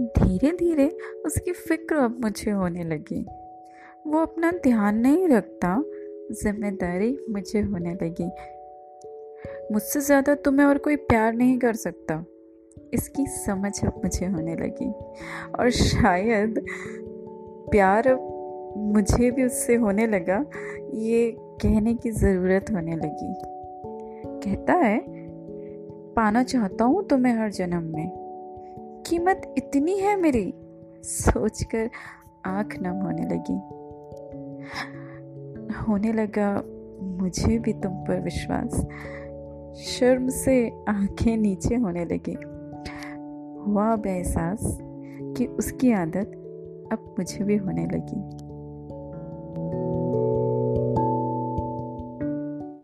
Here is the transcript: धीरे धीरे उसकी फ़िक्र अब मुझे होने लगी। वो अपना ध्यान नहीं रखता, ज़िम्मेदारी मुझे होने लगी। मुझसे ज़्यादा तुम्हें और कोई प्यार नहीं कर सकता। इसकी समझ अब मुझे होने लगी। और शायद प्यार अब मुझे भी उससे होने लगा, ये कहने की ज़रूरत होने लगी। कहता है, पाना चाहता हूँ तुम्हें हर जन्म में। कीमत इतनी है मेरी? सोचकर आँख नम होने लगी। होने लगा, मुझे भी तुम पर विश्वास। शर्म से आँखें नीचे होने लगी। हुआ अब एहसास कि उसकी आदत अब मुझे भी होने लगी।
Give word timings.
धीरे 0.00 0.52
धीरे 0.52 0.98
उसकी 1.26 1.52
फ़िक्र 1.52 1.96
अब 1.96 2.20
मुझे 2.24 2.50
होने 2.50 2.84
लगी। 2.84 3.26
वो 4.06 4.18
अपना 4.18 4.50
ध्यान 4.50 4.98
नहीं 4.98 5.28
रखता, 5.28 5.84
ज़िम्मेदारी 6.32 7.18
मुझे 7.30 7.60
होने 7.60 7.94
लगी। 7.94 8.30
मुझसे 9.72 10.00
ज़्यादा 10.00 10.34
तुम्हें 10.34 10.66
और 10.66 10.78
कोई 10.78 10.96
प्यार 10.96 11.32
नहीं 11.34 11.58
कर 11.58 11.74
सकता। 11.74 12.24
इसकी 12.94 13.26
समझ 13.26 13.84
अब 13.84 14.00
मुझे 14.04 14.26
होने 14.26 14.54
लगी। 14.54 14.90
और 15.58 15.70
शायद 15.70 16.64
प्यार 17.70 18.08
अब 18.08 18.26
मुझे 18.76 19.30
भी 19.30 19.44
उससे 19.44 19.74
होने 19.74 20.06
लगा, 20.06 20.44
ये 20.94 21.36
कहने 21.38 21.94
की 21.94 22.10
ज़रूरत 22.10 22.66
होने 22.70 22.96
लगी। 22.96 23.34
कहता 24.44 24.72
है, 24.72 25.04
पाना 26.14 26.42
चाहता 26.42 26.84
हूँ 26.84 27.08
तुम्हें 27.08 27.34
हर 27.34 27.50
जन्म 27.50 27.82
में। 27.82 28.19
कीमत 29.10 29.54
इतनी 29.58 29.98
है 29.98 30.20
मेरी? 30.20 30.54
सोचकर 31.04 31.90
आँख 32.46 32.78
नम 32.82 32.94
होने 32.94 33.22
लगी। 33.22 33.56
होने 35.74 36.12
लगा, 36.12 36.62
मुझे 37.02 37.58
भी 37.58 37.72
तुम 37.72 37.92
पर 37.92 38.20
विश्वास। 38.20 38.86
शर्म 39.80 40.28
से 40.28 40.72
आँखें 40.88 41.36
नीचे 41.36 41.74
होने 41.74 42.04
लगी। 42.04 42.32
हुआ 43.62 43.92
अब 43.92 44.06
एहसास 44.06 44.78
कि 45.36 45.46
उसकी 45.46 45.92
आदत 45.92 46.32
अब 46.92 47.14
मुझे 47.18 47.44
भी 47.44 47.56
होने 47.56 47.86
लगी। 47.86 48.49